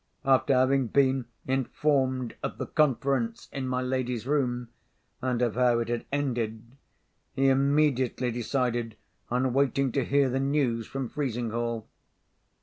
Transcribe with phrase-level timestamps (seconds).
[0.25, 4.69] After having been informed of the conference in my lady's room,
[5.21, 6.63] and of how it had ended,
[7.35, 8.95] he immediately decided
[9.29, 11.87] on waiting to hear the news from Frizinghall.